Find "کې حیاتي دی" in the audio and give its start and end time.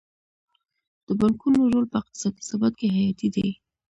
2.79-3.47